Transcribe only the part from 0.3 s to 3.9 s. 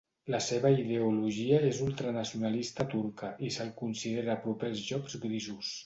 La seva ideologia és ultranacionalista turca i se'l